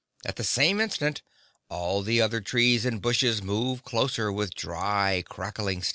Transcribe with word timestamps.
At 0.25 0.37
the 0.37 0.43
same 0.43 0.81
instant 0.81 1.21
all 1.69 2.01
the 2.01 2.21
other 2.21 2.41
trees 2.41 2.85
and 2.85 3.03
bushes 3.03 3.43
moved 3.43 3.83
closer, 3.85 4.31
with 4.31 4.55
dry 4.55 5.23
crackling 5.29 5.83
steps. 5.83 5.89